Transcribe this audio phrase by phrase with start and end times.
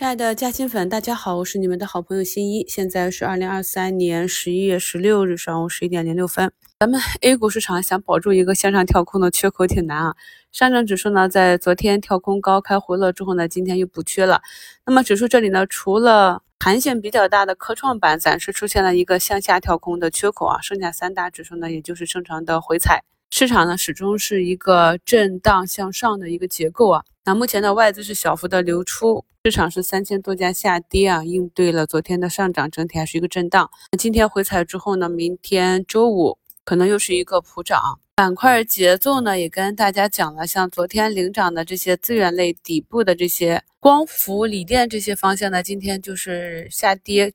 [0.00, 2.64] 亲爱的嘉兴粉，大家好，我是你们的好朋友新一。
[2.66, 6.50] 现在是二零二三年十一月十六日上午十一点零六分。
[6.78, 10.14] 咱们 A 股市场想保住一个向上跳空的缺口挺难啊。
[10.52, 14.40] 上证指数呢，在昨天跳空高开回落之后呢，今天又补缺了。
[14.86, 23.04] 那么指数这里呢，除了弹性比较大的科创板暂时出现了一个向下跳空的缺口啊，剩下三大指数呢，也就是正常的回踩。
[23.30, 27.04] 市场呢，始终是一个震荡向上的一个结构啊。
[27.24, 33.70] 那目前的外资是小幅的流出，市场是三千多家下跌啊，应对了昨天的上涨，整体还是一个震荡。
[33.92, 38.00] 那今天回踩之后呢，明天周五可能又是一个普涨。
[38.16, 47.32] 板块节奏呢，也跟大家讲了，像昨天领涨的这些资源类底部的这些光伏、锂电这些方向呢，今天就是下跌。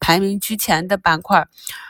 [0.00, 1.46] 排名居前的板块，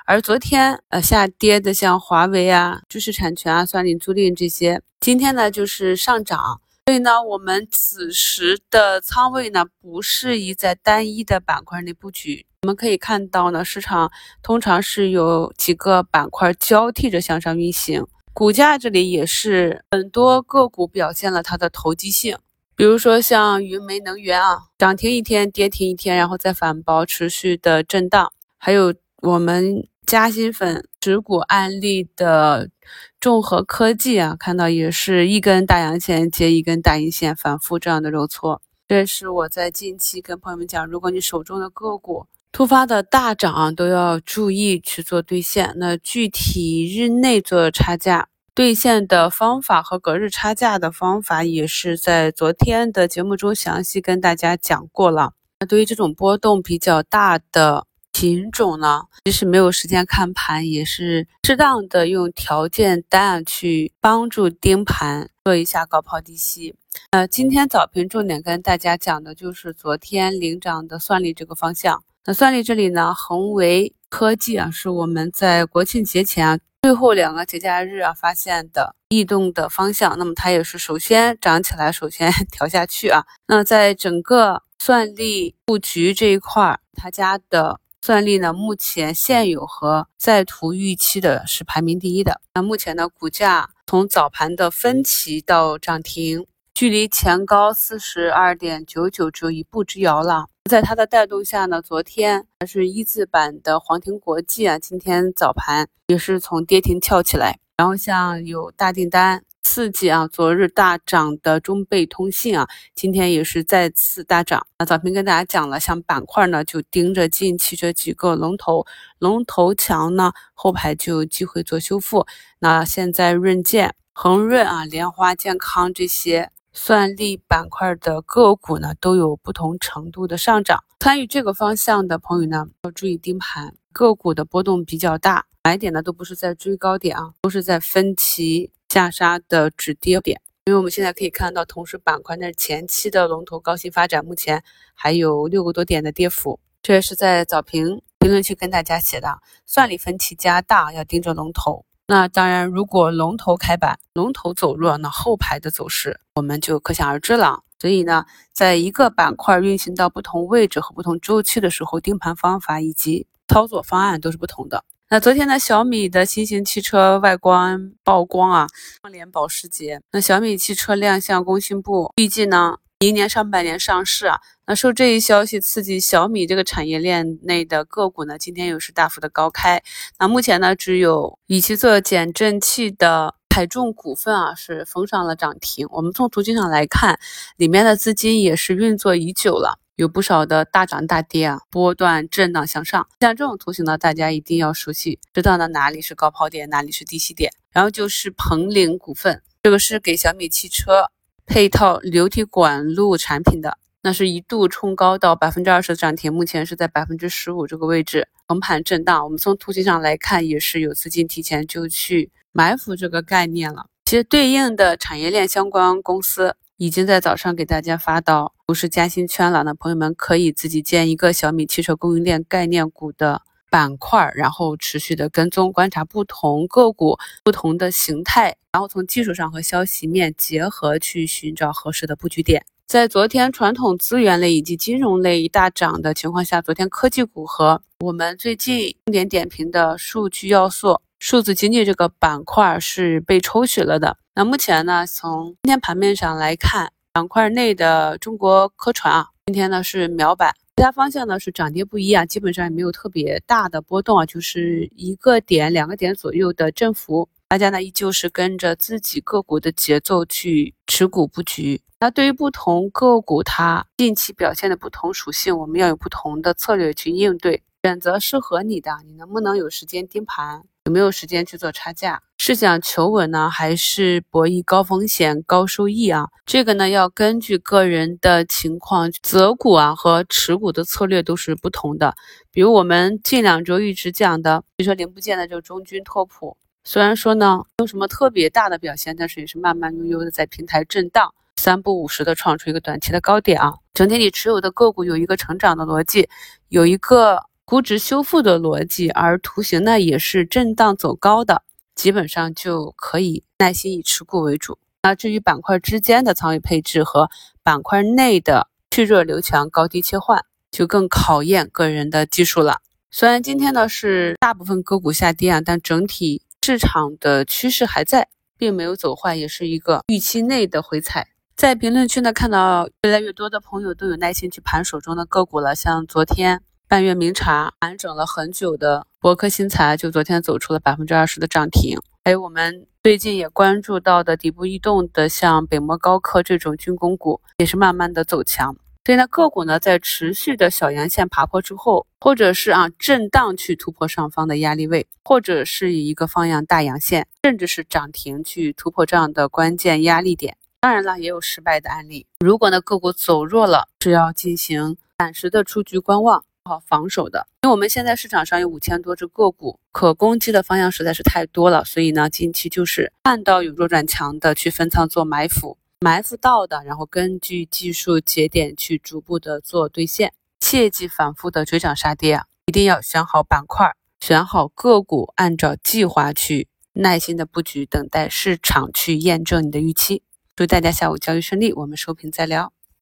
[0.07, 6.61] 而昨天呃下跌的像华为啊、知识产权啊、算力租赁这些，今天呢就是上涨。
[6.87, 12.47] 所以呢，我们此时的仓位呢不适宜在单一的板块内布局。
[12.62, 14.11] 我们可以看到呢，市场
[14.43, 22.39] 通常是有几个板块交替着向上运行，股价这里也是很多个股表现了它的投机性。
[22.79, 28.33] 比如说像云煤能源啊，涨停一天，跌停一天，然后再反包，持续的震荡。
[28.57, 32.71] 还有我们嘉兴粉持股案例的
[33.19, 38.62] 众和科技啊，看到也是一根大阳线接一根大阴线，反复这样的揉搓。
[38.87, 45.75] 这是我在近期跟朋友们讲，如果你手中的个股突发的大涨，都要注意去做兑现。
[45.79, 48.29] 那具体日内做差价。
[48.59, 55.34] 兑现的方法和隔日差价的方法也是在昨天的节目中详细跟大家讲过了。
[55.61, 66.75] 那对于这种波动比较大的品种呢，即使没有时间看盘，也是适当的用条件单去帮助盯盘，做一下高抛低吸。
[67.12, 72.03] 呃，今天早评重点跟大家讲的就是昨天领涨的算力这个方向。
[72.25, 76.59] 那算力这里呢，恒为科技啊，是我们在国庆节前啊。
[76.83, 83.25] 最后两个节假日啊，发现的异动的方向，那么它也是首先涨起来，首先 调下去啊。
[83.49, 92.41] 那在整个算力布局这一块，他家的算力呢，目前现有和在途预期的是排名第一的。
[92.55, 96.47] 那目前呢，股价从早盘的分歧到涨停。
[96.78, 100.47] 距离前高四十二点九九只有一步之遥了。
[100.71, 107.59] 在它的带动下呢，昨天还是一字板的黄庭国际啊，今天早盘也是从跌停跳起来。
[107.77, 114.65] 然后像有大订单刺激啊，昨日大涨的中贝通信啊，今天也是再次大涨。
[114.78, 118.87] 那早评跟大家讲了，像板块呢，就盯着近期这几个龙头，
[119.19, 122.25] 龙头强呢，后排就有机会做修复。
[122.61, 126.53] 那现在润建、恒润啊、莲花健康这些。
[126.81, 130.84] 算力板块的个股呢，都有不同程度的上涨。
[131.00, 133.75] 参与这个方向的朋友呢，要注意盯盘。
[133.91, 140.41] 个股的波动比较大，买点呢都不是在追高点啊，都是在分歧下杀的止跌点。
[140.67, 144.62] 因为我们现在可以看到，同时板块那前期的龙头高新发展，目前
[144.94, 146.61] 还有六个多点的跌幅。
[146.81, 151.84] 这也是在早评评论区跟大家写的，算力分歧加大，要盯着龙头。
[152.10, 157.60] 那当然，如果龙头开板，龙头走弱，那后排的走势我们就可想而知了。
[157.78, 158.24] 所以呢，
[158.54, 164.82] 在一个板块运行到不同位置和不同周期的时候，盯盘方法以及操作方案都是不同的。
[165.10, 168.66] 那昨天呢，小米的新型汽车外观曝光啊，
[169.02, 170.00] 双联保时捷。
[170.10, 172.78] 那小米汽车亮相工信部，预计呢。
[173.00, 179.81] 明年上半年上市啊，那受这一消息刺激，小米这个产业链内的个股呢，今天又是大幅的高开。
[180.19, 185.87] 那目前呢，只有以其做减震器的海众股份啊，是封上了涨停。
[185.92, 187.20] 我们从图形上来看，
[187.56, 193.06] 里面的资金也是运作已久了，有不少的大涨大跌啊，波段震荡向上。
[193.20, 197.53] 像这种图形呢，大家一定要熟悉，知道呢哪里是高抛点，哪里是低吸点。
[197.70, 201.12] 然后就是鹏领股份，这个是给小米汽车。
[201.48, 209.25] 配套流体管路产品的，那是一度冲高到百分之二十的涨停，目前是在百分之十五这个位置横盘震荡。
[209.25, 213.87] 我们从图形上来看，也是有资金提前就去埋伏这个概念了。
[214.05, 223.40] 其实对应的产业链相关公司已经在早上给大家发到不是嘉兴圈了，那朋友们可以自己建一个小米汽车供应链概念股的。
[223.70, 232.65] 板块，然后持续的跟踪观察不同个股不同的形态，然后从技术上和消息面结合去寻找合适的布局点。
[232.87, 244.17] 在昨天传统资源类以及金融类一大涨的情况下，昨天科技股和我们最近重点点评的数据要素、数字经济这个板块是被抽取了的。
[244.35, 249.26] 那目前呢，从今天盘面上来看，板块内的中国科传啊。
[249.47, 257.28] 今天呢是秒板，其他方向呢是涨跌不一啊，基本上也没有特别大的波动啊，就是一个点、两个点左右的振幅。
[257.48, 261.80] 大家呢依旧是跟着自己个股的节奏去持股布局。
[261.98, 268.90] 那对于不同个股它近期表现的不同属性，我们要有不同的策略去应对，选择适合你的。
[269.06, 270.62] 你能不能有时间盯盘？
[270.85, 272.20] 有没有时间去做差价？
[272.37, 276.29] 是想求稳呢，还是博弈高风险高收益啊？
[276.44, 282.14] 这个呢要根据个人的情况择股啊和持股的策略都是不同的。
[282.50, 286.58] 比如我们近两周一直讲的，比如说零部件的就中军拓普。
[286.85, 293.73] 虽然说呢，没有什么特别大的表现，但是也是慢慢悠悠的在平台震荡，三不五十的创出一个短期的高点啊。
[293.94, 296.29] 整体你持有的个股有一个成长的逻辑，
[296.69, 304.79] 有一个估值修复的逻辑，而图形呢也是震荡走高的，基本上就可以耐心以持股为主。
[305.03, 307.29] 那至于板块之间的仓位配置和
[307.62, 312.81] 板块内的去弱留强、高低切换，就更考验个人的技术了。
[313.11, 316.41] 虽然今天呢是大部分个股下跌啊，但整体。
[316.64, 321.29] 市场的趋势还在，并没有走坏，也是一个预期内的回踩。
[321.55, 325.75] 在评论区呢，看到越来越多的朋友都有耐心去盘手中的个股了。
[325.75, 331.99] 像昨天半月明茶盘整了很久的博科新材，就昨天走出了百分之二十的涨停。
[332.25, 338.75] 还有我们最近也关注到的底部异动的，像北摩高科这种军工股，也是慢慢的走强。
[339.05, 350.56] 所以呢，个股呢在持续的小阳线爬坡之后，或者是啊震荡去突破上方的压力位，或者是以一个方阳大阳线，甚至是涨停去突破这样的关键压力点。
[350.81, 352.26] 当然了，也有失败的案例。
[352.40, 357.49] 如果呢个股走弱了，是要进行暂时的出局观望，好防守的。
[357.62, 365.79] 因为我们现在市场上有五千多只个股，可攻击的方向实在是太多了，所以呢近期就是看到有弱转强的去分仓做埋伏。
[366.00, 372.44] 埋伏到的，然后根据技术节点去逐步的做兑现，切忌反复的追涨杀跌啊！
[372.67, 373.91] 一定要选好板块，
[374.21, 380.23] 选好个股，按照计划去耐心的布局，等待市场去验证你的预期。
[380.55, 382.73] 祝大家下午交易顺利，我们收评再聊。